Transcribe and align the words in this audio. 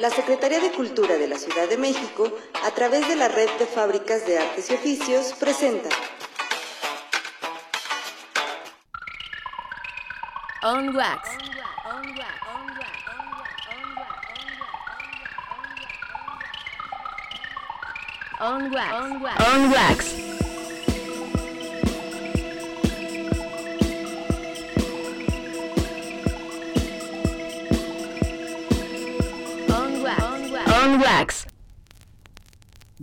la 0.00 0.08
Secretaría 0.08 0.60
de 0.60 0.72
Cultura 0.72 1.16
de 1.16 1.28
la 1.28 1.36
Ciudad 1.36 1.68
de 1.68 1.76
México, 1.76 2.32
a 2.64 2.70
través 2.70 3.06
de 3.06 3.16
la 3.16 3.28
Red 3.28 3.50
de 3.58 3.66
Fábricas 3.66 4.26
de 4.26 4.38
Artes 4.38 4.70
y 4.70 4.74
Oficios, 4.74 5.34
presenta 5.38 5.90
On 10.62 10.96
Wax. 10.96 11.28
On 18.40 18.72
Wax. 18.72 18.92
On 19.52 19.70
Wax. 19.70 20.29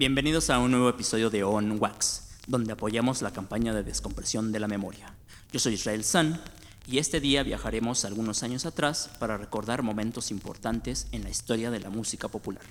Bienvenidos 0.07 0.49
a 0.49 0.59
un 0.59 0.71
nuevo 0.71 0.87
episodio 0.87 1.29
de 1.29 1.43
On 1.43 1.81
Wax, 1.81 2.29
donde 2.47 2.71
apoyamos 2.71 3.21
la 3.21 3.33
campaña 3.33 3.73
de 3.73 3.83
descompresión 3.83 4.53
de 4.53 4.61
la 4.61 4.69
memoria. 4.69 5.13
Yo 5.51 5.59
soy 5.59 5.73
Israel 5.73 6.05
San 6.05 6.39
y 6.85 6.99
este 6.99 7.19
día 7.19 7.43
viajaremos 7.43 8.05
algunos 8.05 8.41
años 8.41 8.65
atrás 8.65 9.09
para 9.19 9.35
recordar 9.35 9.83
momentos 9.83 10.31
importantes 10.31 11.07
en 11.11 11.25
la 11.25 11.29
historia 11.29 11.71
de 11.71 11.81
la 11.81 11.89
música 11.89 12.29
popular. 12.29 12.63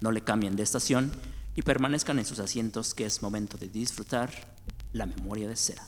No 0.00 0.10
le 0.10 0.22
cambien 0.22 0.56
de 0.56 0.64
estación 0.64 1.12
y 1.54 1.62
permanezcan 1.62 2.18
en 2.18 2.24
sus 2.24 2.40
asientos 2.40 2.92
que 2.92 3.06
es 3.06 3.22
momento 3.22 3.56
de 3.56 3.68
disfrutar 3.68 4.32
la 4.92 5.06
memoria 5.06 5.46
de 5.46 5.54
cera. 5.54 5.86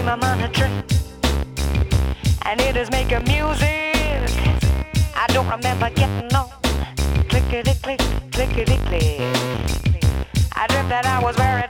I 0.00 0.02
dream 0.02 0.08
I'm 0.08 0.22
on 0.22 0.40
a 0.40 0.48
train. 0.48 0.82
And 2.46 2.58
it 2.62 2.74
is 2.74 2.90
making 2.90 3.24
music. 3.24 4.30
I 5.14 5.26
don't 5.28 5.46
remember 5.46 5.90
getting 5.90 6.34
on. 6.34 6.48
Clickety 7.28 7.74
click, 7.82 8.00
clickety 8.32 8.78
click. 8.86 9.20
I 10.56 10.66
dreamt 10.68 10.88
that 10.88 11.04
I 11.04 11.22
was 11.22 11.36
very 11.36 11.69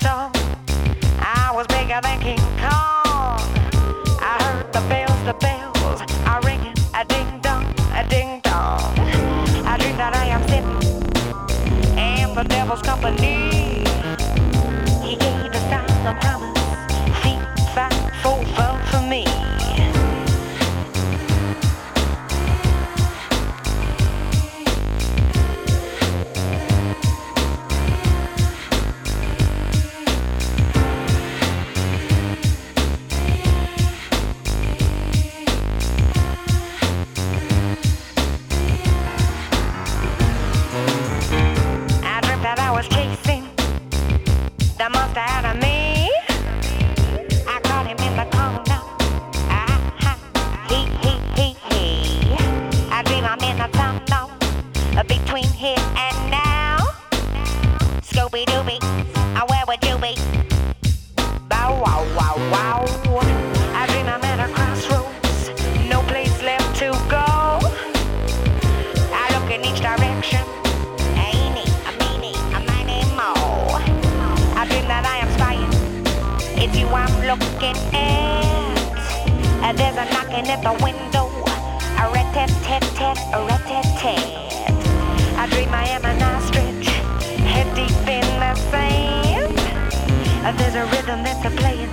there's 90.58 90.74
a 90.74 90.84
rhythm 90.86 91.22
that's 91.22 91.44
a 91.44 91.50
playing. 91.50 91.90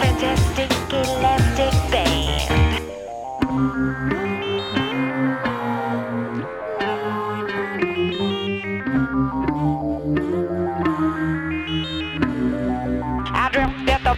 Fantastic 0.00 0.70
elastic 0.92 1.72
band. 1.90 2.58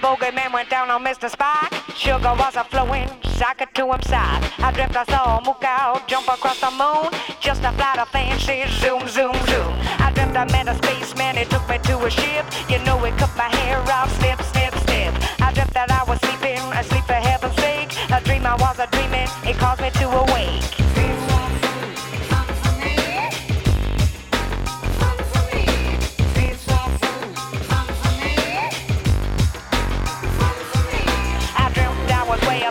Bogeyman 0.01 0.53
went 0.53 0.71
down 0.71 0.91
on 0.91 1.05
Mr. 1.05 1.31
Spike. 1.31 1.73
Sugar 1.95 2.35
was 2.35 2.57
a 2.57 2.65
flowing, 2.65 3.09
socket 3.23 3.69
to 3.75 3.93
him 3.93 4.03
side. 4.03 4.43
I 4.59 4.73
dreamt 4.73 4.97
I 4.97 5.05
saw 5.05 5.39
a 5.39 6.07
jump 6.07 6.27
across 6.27 6.59
the 6.61 6.71
moon. 6.71 7.11
Just 7.39 7.63
a 7.63 7.73
flight 7.73 7.99
of 7.99 8.09
fancy 8.09 8.65
zoom, 8.81 9.07
zoom, 9.07 9.35
zoom. 9.47 10.00
Dreamt 10.31 10.53
I 10.53 10.65
met 10.65 10.69
a 10.69 10.77
spaceman, 10.77 11.37
he 11.37 11.45
took 11.45 11.69
me 11.69 11.79
to 11.79 11.99
a 12.05 12.11
ship. 12.11 12.47
You 12.69 12.79
know, 12.85 12.99
he 12.99 13.11
cut 13.19 13.37
my 13.37 13.49
hair 13.49 13.81
off, 13.91 14.17
snip, 14.19 14.41
snip, 14.43 14.73
snip. 14.87 15.13
I 15.41 15.53
dreamt 15.53 15.75
that 15.75 15.91
I 15.91 16.05
was 16.05 16.21
sleeping, 16.21 16.63
asleep 16.79 17.05
for 17.05 17.15
heaven's 17.15 17.57
sake. 17.57 17.91
A 18.13 18.21
dream 18.21 18.47
I 18.47 18.55
was 18.55 18.79
a 18.79 18.87
dreaming, 18.93 19.27
it 19.45 19.57
caused 19.57 19.83
me 19.83 19.91
to 19.91 20.09
awake. 20.09 20.63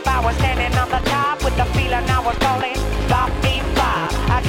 I 0.05 0.21
was 0.21 0.35
standing 0.35 0.77
on 0.77 0.89
the 0.89 0.99
top 1.09 1.43
with 1.43 1.55
the 1.55 1.65
feeling 1.75 2.09
I 2.09 2.19
was 2.19 2.35
falling. 2.37 2.75
Bop, 3.07 3.31
beep, 3.41 3.63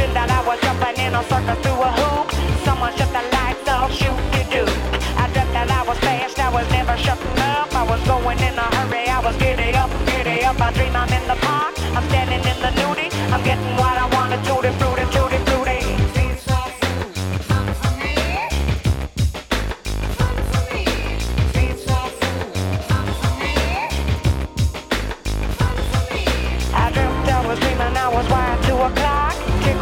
dreamt 0.01 0.15
that 0.17 0.31
I 0.33 0.41
was 0.49 0.59
jumping 0.65 0.97
in 1.05 1.13
a 1.13 1.23
circus 1.29 1.59
through 1.61 1.77
a 1.77 1.91
hoop. 2.01 2.27
Someone 2.65 2.93
shut 2.97 3.13
the 3.13 3.21
lights 3.37 3.69
off, 3.69 3.93
shoot 3.93 4.17
you 4.33 4.45
do. 4.49 4.65
I 5.21 5.29
dreamt 5.33 5.53
that 5.53 5.69
I 5.69 5.83
was 5.85 5.99
fast, 6.01 6.41
I 6.41 6.49
was 6.49 6.65
never 6.73 6.97
shutting 6.97 7.39
up. 7.53 7.69
I 7.77 7.85
was 7.85 8.01
going 8.09 8.41
in 8.41 8.57
a 8.57 8.69
hurry, 8.77 9.05
I 9.09 9.21
was 9.21 9.37
giddy 9.37 9.77
up, 9.77 9.91
giddy 10.09 10.45
up. 10.45 10.57
I 10.61 10.73
dream 10.73 10.97
I'm 10.97 11.13
in 11.13 11.25
the 11.29 11.37
park, 11.45 11.77
I'm 11.93 12.05
standing 12.09 12.41
in 12.41 12.59
the 12.65 12.73
nudie. 12.81 13.13
I'm 13.29 13.43
getting 13.45 13.77
what 13.77 13.97
I 14.01 14.07
want, 14.17 14.33
a 14.33 14.39
tutti 14.49 14.73
frutti, 14.81 15.00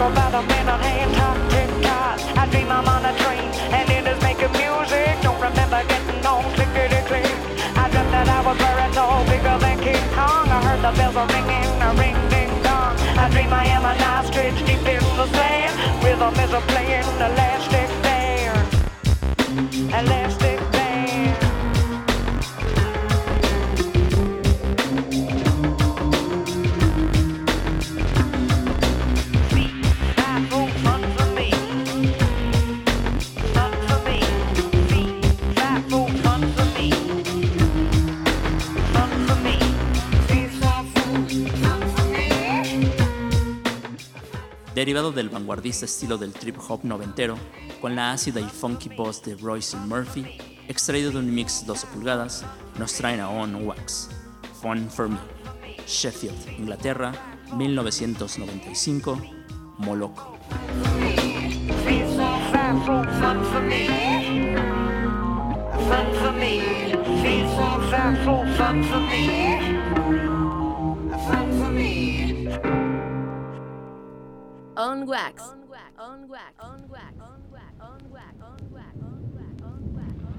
Tickled 0.09 0.25
by 0.25 0.31
the 0.31 0.43
minute 0.49 0.81
hand, 0.81 1.15
top, 1.17 1.37
tick. 1.51 1.69
I 2.41 2.49
dream 2.51 2.71
I'm 2.71 2.89
on 2.89 3.05
a 3.05 3.13
train 3.19 3.45
and 3.77 3.91
it 3.91 4.07
is 4.09 4.21
making 4.23 4.53
music. 4.53 5.21
Don't 5.21 5.41
remember 5.41 5.85
getting 5.85 6.25
on 6.25 6.45
clickety 6.55 7.01
click. 7.09 7.29
I 7.77 7.91
dreamt 7.93 8.11
that 8.13 8.29
I 8.29 8.41
was 8.41 8.57
very 8.57 8.89
tall, 8.95 9.25
bigger 9.29 9.59
than 9.59 9.77
King 9.85 10.05
Kong. 10.17 10.49
I 10.49 10.65
heard 10.65 10.81
the 10.81 10.93
bells 10.97 11.17
are 11.17 11.29
ringing, 11.29 11.83
a 11.85 11.91
ring 12.01 12.17
ding 12.33 12.53
dong. 12.63 12.97
I 13.21 13.29
dream 13.29 13.53
I 13.53 13.67
am 13.67 13.85
an 13.85 14.01
ostrich 14.01 14.57
deep 14.65 14.87
in 14.89 15.05
the 15.21 15.27
sand. 15.37 15.77
Rhythm 16.03 16.35
is 16.41 16.53
a 16.53 16.61
playing 16.73 16.88
del 44.99 45.29
vanguardista 45.29 45.85
estilo 45.85 46.19
del 46.19 46.33
trip 46.33 46.57
hop 46.69 46.81
noventero, 46.83 47.37
con 47.81 47.95
la 47.95 48.11
ácida 48.11 48.41
y 48.41 48.49
funky 48.49 48.89
voz 48.89 49.23
de 49.23 49.37
Royce 49.37 49.77
Murphy, 49.77 50.27
extraído 50.67 51.13
de 51.13 51.19
un 51.19 51.33
mix 51.33 51.65
12 51.65 51.87
pulgadas, 51.95 52.45
nos 52.77 52.95
traen 52.95 53.21
a 53.21 53.31
On 53.31 53.65
Wax, 53.65 54.11
Fun 54.61 54.91
for 54.91 55.09
Me, 55.09 55.19
Sheffield, 55.87 56.59
Inglaterra, 56.59 57.13
1995, 57.55 59.23
Moloco. 59.79 60.37
On 74.81 75.05
wax. 75.07 75.43
On 75.43 75.69
wax. 75.69 75.91
On 75.99 76.29
wax. 76.29 76.55
On 76.61 76.89
wax. 76.89 77.13
On 77.19 77.43
wax. 77.51 77.75
On 77.81 78.03
wax. 78.07 78.35
On 78.39 78.63
wax. 78.71 78.95
On 79.65 79.83
wax. 79.95 79.97
On 79.97 79.97
wax. 79.97 80.39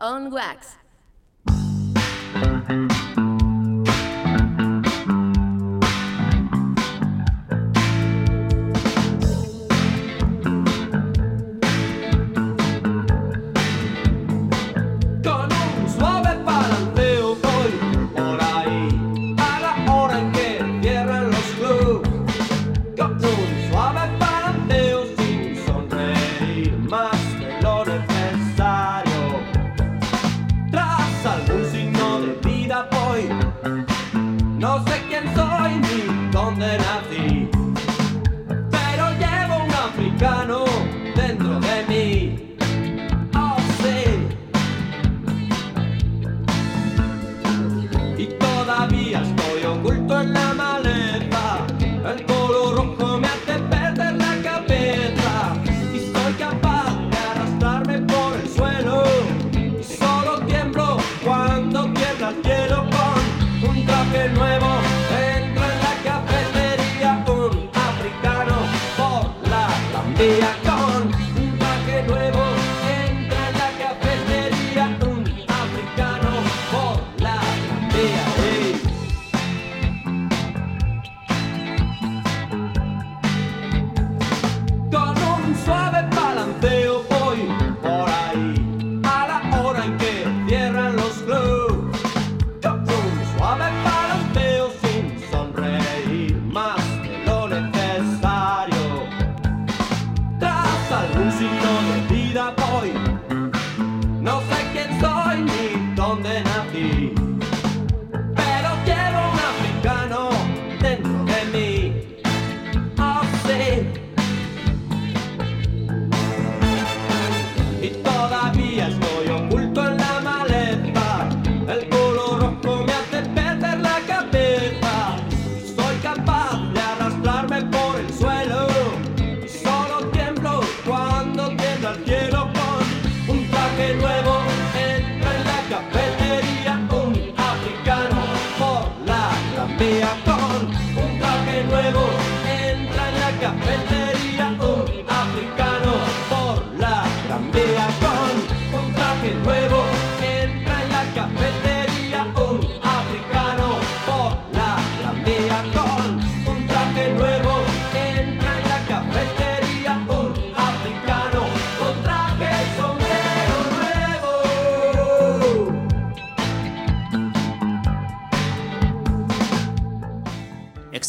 On 0.00 0.30
wax. 0.32 0.81
Yeah. 70.22 70.71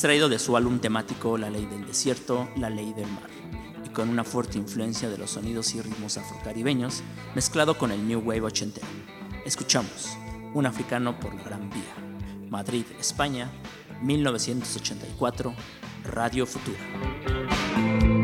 Extraído 0.04 0.28
de 0.28 0.38
su 0.38 0.58
álbum 0.58 0.80
temático 0.80 1.38
La 1.38 1.50
Ley 1.50 1.66
del 1.66 1.88
Desierto, 1.88 2.50
La 2.58 2.70
Ley 2.70 2.92
del 2.92 3.08
Mar, 3.08 3.30
y 3.86 3.88
con 3.88 4.10
una 4.10 4.26
fuerte 4.26 4.58
influencia 4.58 5.10
de 5.10 5.18
los 5.18 5.30
sonidos 5.30 5.74
y 5.76 5.82
ritmos 5.82 6.18
afrocaribeños 6.18 7.02
mezclado 7.36 7.78
con 7.78 7.90
el 7.90 8.06
New 8.06 8.20
Wave 8.20 8.42
ochentero. 8.42 8.86
Escuchamos 9.46 10.18
Un 10.54 10.66
africano 10.66 11.18
por 11.22 11.34
la 11.34 11.44
Gran 11.44 11.70
Vía, 11.70 12.50
Madrid, 12.50 12.84
España, 13.00 13.50
1984, 14.02 15.54
Radio 16.04 16.46
Futura. 16.46 18.23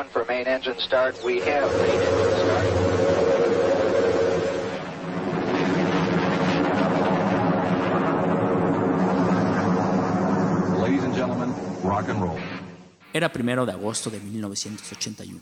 Gone 0.00 0.10
for 0.12 0.24
main 0.28 0.46
engine 0.46 0.78
start. 0.78 1.14
We 1.24 1.40
have 1.40 1.70
main 1.78 2.00
engine 2.00 2.32
start. 2.40 2.66
Ladies 10.80 11.04
and 11.04 11.14
gentlemen, 11.14 11.54
rock 11.82 12.08
and 12.08 12.22
roll. 12.22 12.38
Era 13.12 13.32
primero 13.32 13.66
de 13.66 13.72
agosto 13.72 14.08
de 14.10 14.20
1981 14.20 15.40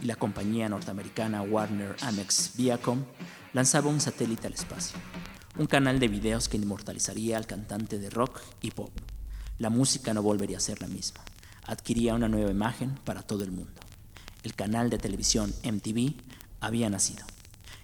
y 0.00 0.06
la 0.06 0.14
compañía 0.14 0.68
norteamericana 0.68 1.42
Warner 1.42 1.96
Amex 2.02 2.52
Viacom 2.56 3.04
lanzaba 3.52 3.90
un 3.90 4.00
satélite 4.00 4.46
al 4.46 4.54
espacio, 4.54 4.98
un 5.58 5.66
canal 5.66 5.98
de 5.98 6.08
videos 6.08 6.48
que 6.48 6.56
inmortalizaría 6.56 7.36
al 7.36 7.46
cantante 7.46 7.98
de 7.98 8.08
rock 8.08 8.40
y 8.62 8.70
pop. 8.70 8.92
La 9.58 9.68
música 9.68 10.14
no 10.14 10.22
volvería 10.22 10.58
a 10.58 10.60
ser 10.60 10.80
la 10.80 10.86
misma, 10.86 11.22
adquiría 11.64 12.14
una 12.14 12.28
nueva 12.28 12.50
imagen 12.50 12.98
para 13.04 13.22
todo 13.22 13.44
el 13.44 13.50
mundo. 13.50 13.81
El 14.42 14.54
canal 14.54 14.90
de 14.90 14.98
televisión 14.98 15.54
MTV 15.64 16.14
había 16.60 16.90
nacido 16.90 17.24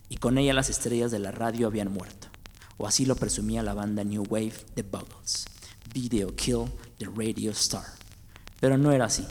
y 0.08 0.16
con 0.16 0.38
ella 0.38 0.54
las 0.54 0.70
estrellas 0.70 1.10
de 1.10 1.18
la 1.18 1.30
radio 1.30 1.66
habían 1.66 1.92
muerto, 1.92 2.28
o 2.76 2.86
así 2.86 3.06
lo 3.06 3.16
presumía 3.16 3.62
la 3.62 3.74
banda 3.74 4.04
New 4.04 4.24
Wave 4.28 4.54
The 4.74 4.82
Buggles. 4.82 5.46
Video 5.92 6.34
Kill 6.34 6.70
the 6.98 7.06
Radio 7.06 7.50
Star. 7.52 7.84
Pero 8.60 8.76
no 8.76 8.92
era 8.92 9.06
así. 9.06 9.26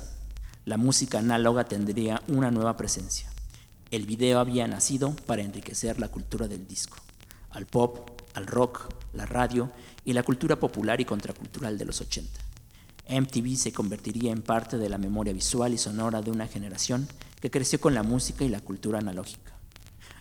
La 0.66 0.78
música 0.78 1.20
análoga 1.20 1.66
tendría 1.66 2.22
una 2.28 2.52
nueva 2.52 2.76
presencia. 2.78 3.30
El 3.92 4.06
video 4.06 4.40
había 4.40 4.68
nacido 4.68 5.16
para 5.26 5.44
enriquecer 5.44 6.00
la 6.00 6.10
cultura 6.10 6.48
del 6.48 6.68
disco, 6.68 6.98
al 7.52 7.66
pop, 7.66 8.10
al 8.34 8.48
rock, 8.48 8.94
la 9.14 9.26
radio 9.26 9.72
y 10.04 10.14
la 10.14 10.24
cultura 10.24 10.60
popular 10.60 11.00
y 11.00 11.06
contracultural 11.06 11.78
de 11.78 11.86
los 11.86 12.02
80. 12.02 12.47
MTV 13.10 13.56
se 13.56 13.72
convertiría 13.72 14.32
en 14.32 14.42
parte 14.42 14.78
de 14.78 14.90
la 14.90 14.98
memoria 14.98 15.34
visual 15.34 15.74
y 15.74 15.78
sonora 15.78 16.22
de 16.22 16.32
una 16.32 16.48
generación 16.48 17.08
que 17.40 17.52
creció 17.52 17.80
con 17.80 17.94
la 17.94 18.04
música 18.04 18.44
y 18.44 18.50
la 18.50 18.62
cultura 18.62 19.00
analógica. 19.00 19.54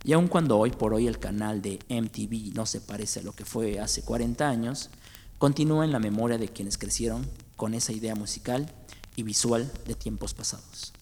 Y 0.05 0.13
aun 0.13 0.29
cuando 0.29 0.59
hoy 0.59 0.71
por 0.71 0.95
hoy 0.95 1.09
el 1.09 1.19
canal 1.19 1.63
de 1.63 1.81
MTV 1.89 2.55
no 2.55 2.65
se 2.67 2.81
parece 2.81 3.21
a 3.21 3.23
lo 3.23 3.33
que 3.33 3.45
fue 3.45 3.81
hace 3.81 4.03
40 4.03 4.49
años, 4.49 4.91
continúa 5.39 5.85
en 5.85 5.93
la 5.93 5.99
memoria 5.99 6.39
de 6.39 6.49
quienes 6.49 6.79
crecieron 6.79 7.27
con 7.57 7.75
esa 7.75 7.93
idea 7.93 8.15
musical 8.15 8.73
y 9.17 9.23
visual 9.23 9.71
de 9.87 9.95
tiempos 9.95 10.35
pasados. 10.35 10.93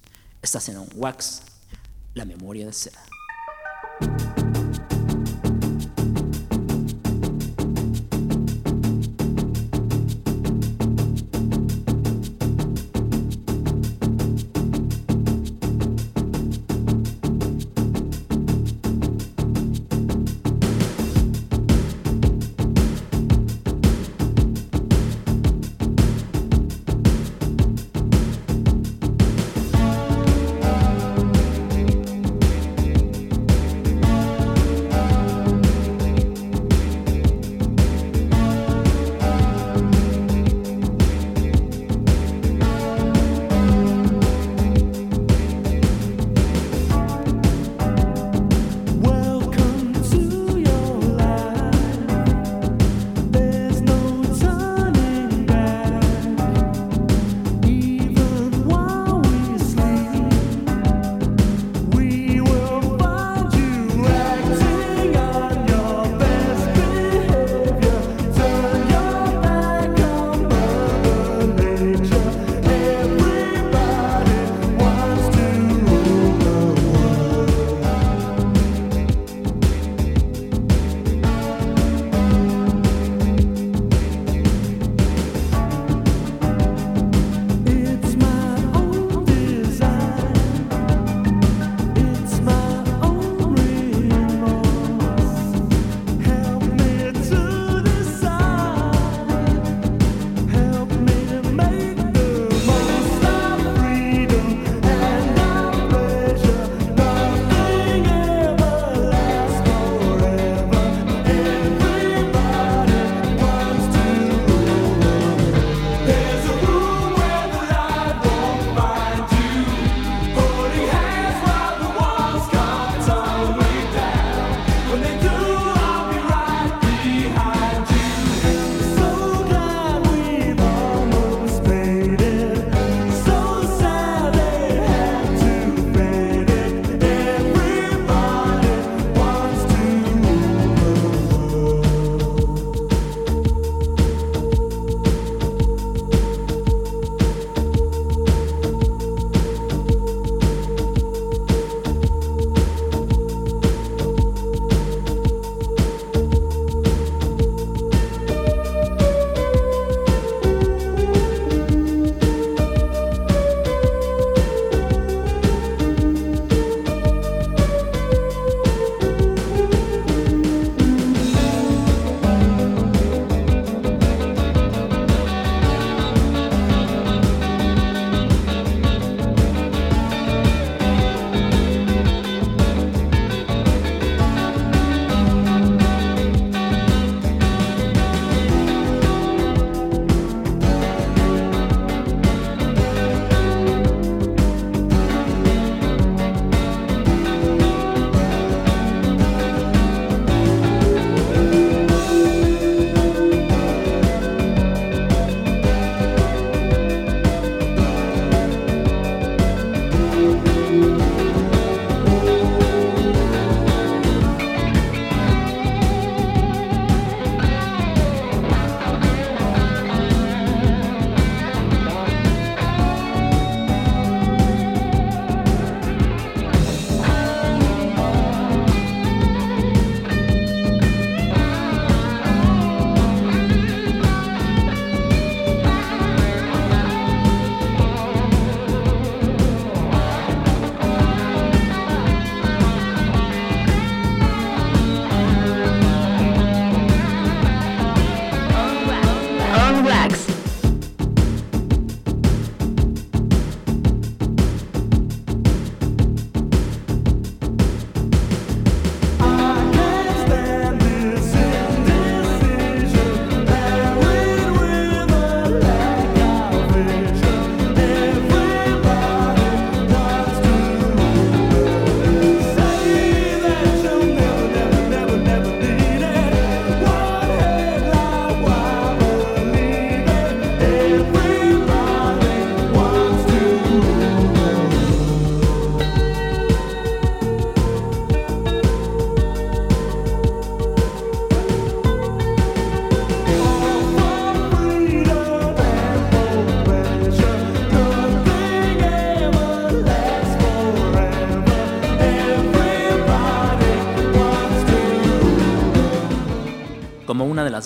Estás 0.40 0.68
en 0.68 0.78
un 0.78 0.88
Wax, 0.94 1.42
la 2.14 2.24
memoria 2.24 2.66
de 2.66 2.72
seda. 2.72 3.02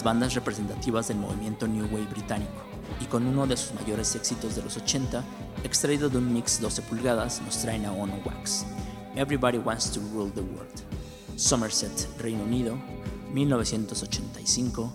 bandas 0.08 0.32
representativas 0.32 1.08
del 1.08 1.18
movimiento 1.18 1.68
New 1.68 1.84
Wave 1.84 2.06
británico, 2.06 2.62
y 2.98 3.04
con 3.04 3.26
uno 3.26 3.46
de 3.46 3.58
sus 3.58 3.74
mayores 3.74 4.14
éxitos 4.14 4.56
de 4.56 4.62
los 4.62 4.74
80, 4.78 5.22
extraído 5.64 6.08
de 6.08 6.16
un 6.16 6.32
mix 6.32 6.62
12 6.62 6.80
pulgadas, 6.80 7.42
nos 7.42 7.58
traen 7.58 7.84
a 7.84 7.92
Ono 7.92 8.18
Wax. 8.24 8.64
Everybody 9.16 9.58
Wants 9.58 9.90
to 9.90 10.00
Rule 10.14 10.30
the 10.30 10.40
World. 10.40 10.80
Somerset, 11.36 12.08
Reino 12.18 12.42
Unido, 12.44 12.78
1985, 13.34 14.90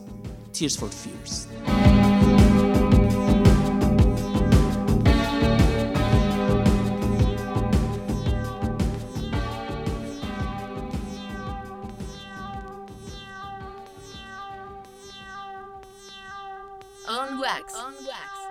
Tears 0.51 0.75
for 0.75 0.89
Fears, 0.89 1.47
on 17.13 17.39
wax. 17.39 17.75
On 17.75 17.93
wax. 18.05 18.42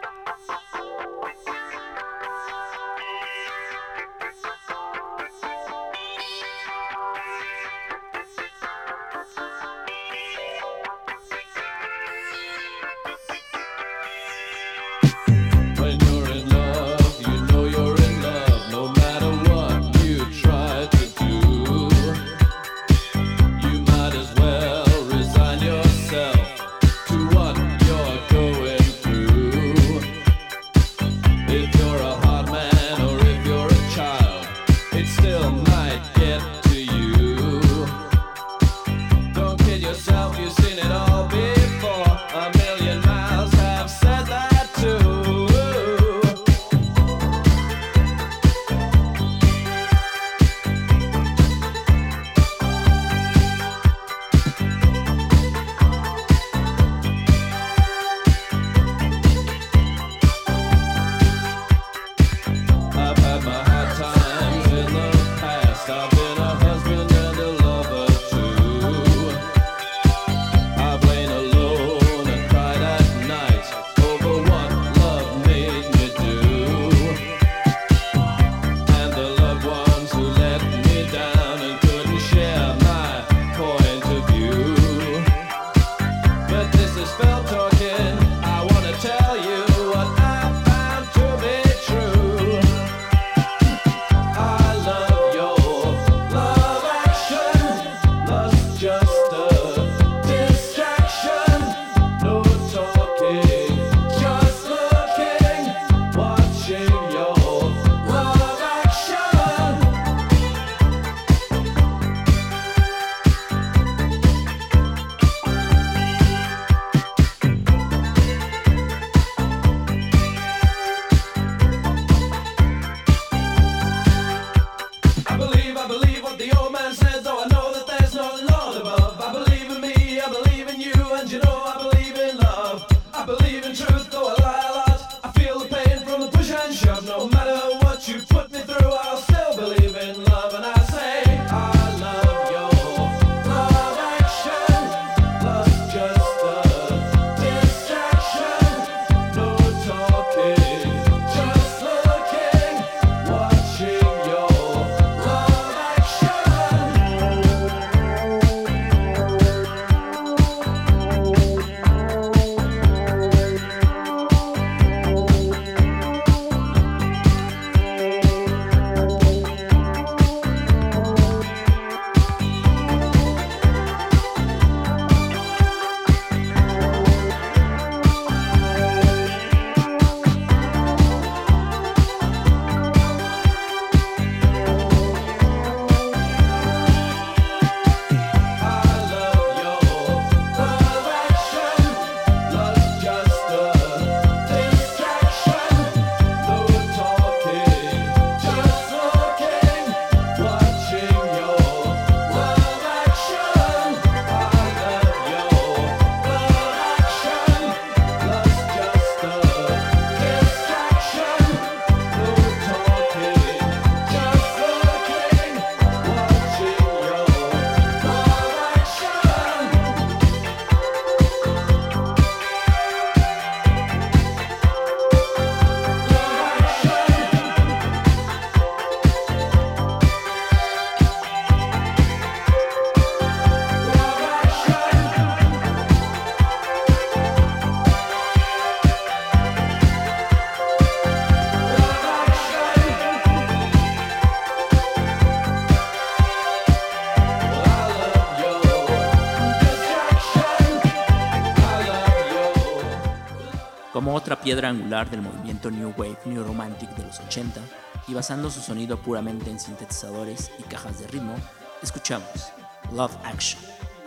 piedra 254.40 254.68
angular 254.68 255.10
del 255.10 255.22
movimiento 255.22 255.70
New 255.70 255.94
Wave 255.96 256.18
New 256.24 256.42
Romantic 256.44 256.90
de 256.90 257.04
los 257.04 257.20
80, 257.20 257.60
y 258.08 258.14
basando 258.14 258.50
su 258.50 258.60
sonido 258.60 259.00
puramente 259.00 259.50
en 259.50 259.60
sintetizadores 259.60 260.50
y 260.58 260.62
cajas 260.64 260.98
de 260.98 261.06
ritmo, 261.08 261.34
escuchamos 261.82 262.52
Love 262.92 263.16
Action, 263.24 263.62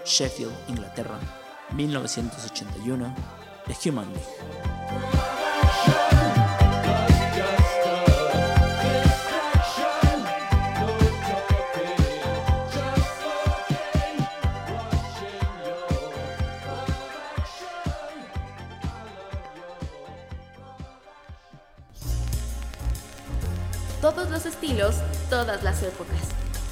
Sheffield, 0.05 0.53
Inglaterra, 0.67 1.19
1981, 1.73 3.15
The 3.67 3.89
Human 3.89 4.07
League. 4.11 5.34
Estilos, 24.75 24.95
todas 25.29 25.63
las 25.63 25.81
épocas, 25.83 26.17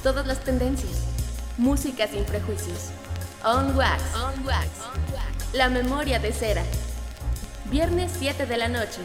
todas 0.02 0.26
las 0.26 0.40
tendencias. 0.40 1.04
Música 1.56 2.06
sin 2.06 2.24
prejuicios. 2.24 2.90
On 3.44 3.76
Wax. 3.76 4.02
On 4.14 4.46
Wax. 4.46 4.68
La 5.52 5.68
memoria 5.68 6.18
de 6.18 6.32
cera. 6.32 6.62
Viernes 7.70 8.12
7 8.18 8.46
de 8.46 8.56
la 8.56 8.68
noche. 8.68 9.00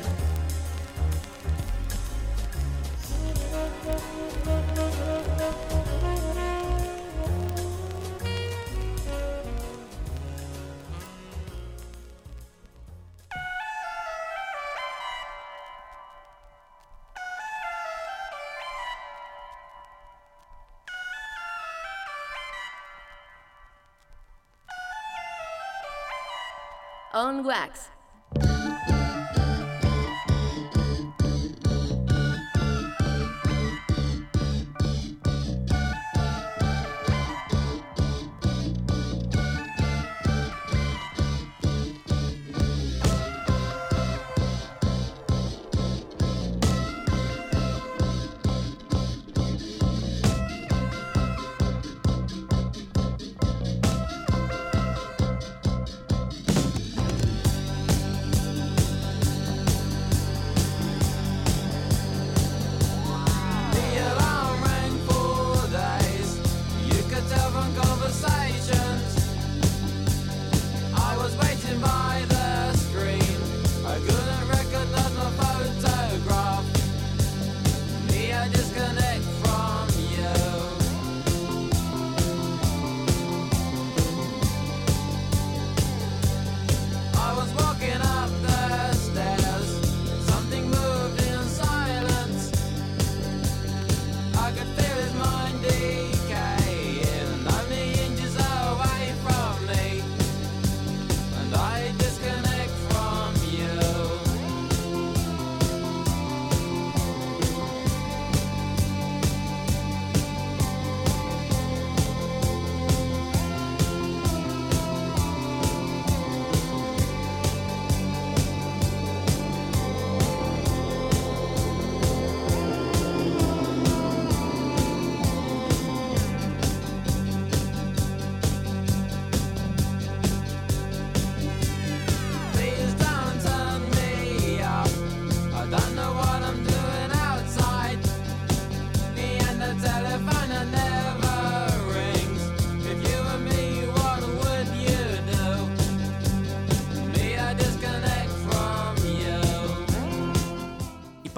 On 27.50 27.99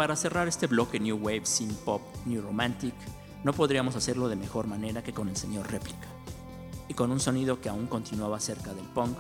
para 0.02 0.16
cerrar 0.16 0.48
este 0.48 0.66
bloque 0.66 1.00
New 1.00 1.16
Wave, 1.16 1.46
Synth 1.46 1.78
Pop, 1.86 2.02
New 2.26 2.42
Romantic, 2.42 2.96
no 3.44 3.54
podríamos 3.54 3.96
hacerlo 3.96 4.30
de 4.30 4.36
mejor 4.36 4.66
manera 4.66 5.04
que 5.04 5.14
con 5.14 5.30
el 5.30 5.38
señor 5.38 5.70
Réplica. 5.70 6.08
Y 6.88 6.96
con 6.96 7.12
un 7.12 7.20
sonido 7.20 7.62
que 7.62 7.70
aún 7.70 7.86
continuaba 7.86 8.40
cerca 8.40 8.74
del 8.74 8.86
punk, 8.86 9.16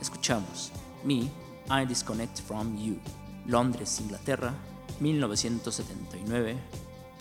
escuchamos 0.00 0.72
Me, 1.04 1.30
I 1.68 1.86
Disconnect 1.86 2.40
From 2.40 2.78
You, 2.78 2.96
Londres, 3.44 4.00
Inglaterra, 4.00 4.54
1979, 5.00 6.56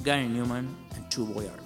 Gary 0.05 0.29
Newman 0.29 0.73
and 0.95 1.09
Two 1.09 1.25
Boyard. 1.25 1.61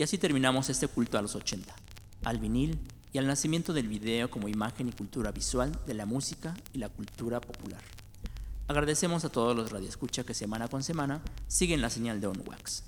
Y 0.00 0.02
así 0.02 0.16
terminamos 0.16 0.70
este 0.70 0.88
culto 0.88 1.18
a 1.18 1.22
los 1.22 1.34
80, 1.34 1.74
al 2.24 2.38
vinil 2.38 2.80
y 3.12 3.18
al 3.18 3.26
nacimiento 3.26 3.74
del 3.74 3.86
video 3.86 4.30
como 4.30 4.48
imagen 4.48 4.88
y 4.88 4.92
cultura 4.92 5.30
visual 5.30 5.78
de 5.86 5.92
la 5.92 6.06
música 6.06 6.56
y 6.72 6.78
la 6.78 6.88
cultura 6.88 7.38
popular. 7.38 7.82
Agradecemos 8.66 9.26
a 9.26 9.28
todos 9.28 9.54
los 9.54 9.70
radioescucha 9.70 10.24
que 10.24 10.32
semana 10.32 10.68
con 10.68 10.82
semana 10.82 11.20
siguen 11.48 11.82
la 11.82 11.90
señal 11.90 12.18
de 12.18 12.28
OnWax. 12.28 12.84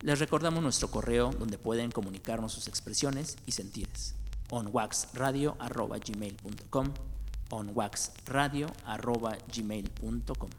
Les 0.00 0.18
recordamos 0.18 0.62
nuestro 0.62 0.90
correo 0.90 1.30
donde 1.38 1.58
pueden 1.58 1.90
comunicarnos 1.90 2.54
sus 2.54 2.68
expresiones 2.68 3.36
y 3.44 3.52
sentires. 3.52 4.14
onwaxradio.gmail.com 4.48 6.86
onwaxradio.gmail.com 7.50 10.50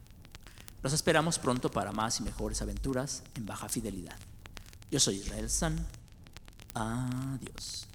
Los 0.84 0.94
esperamos 0.94 1.40
pronto 1.40 1.72
para 1.72 1.92
más 1.92 2.20
y 2.20 2.24
mejores 2.24 2.62
aventuras 2.62 3.24
en 3.34 3.48
baja 3.48 3.68
fidelidad. 3.68 4.27
Yo 4.90 5.00
soy 5.00 5.16
Israel 5.16 5.50
San. 5.50 5.86
Adiós. 6.74 7.88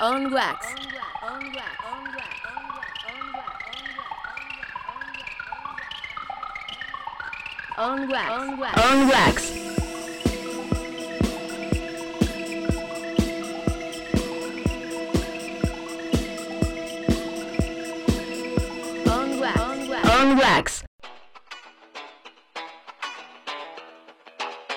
On 0.00 0.32
Wax. 0.32 0.66
On 1.22 1.52
Wax. 1.54 1.76
On 7.78 8.08
Wax. 9.08 9.50
On 9.56 9.65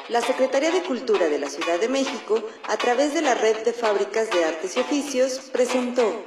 La 0.10 0.22
Secretaría 0.22 0.72
de 0.72 0.82
Cultura 0.82 1.30
de 1.30 1.38
la 1.38 1.50
Ciudad 1.50 1.80
de 1.80 1.88
México, 1.88 2.42
a 2.68 2.78
través 2.78 3.14
de 3.14 3.22
la 3.22 3.36
Red 3.36 3.58
de 3.64 3.74
Fábricas 3.74 4.32
de 4.32 4.44
Artes 4.44 4.76
y 4.76 4.80
Oficios, 4.80 5.52
presentó 5.52 6.26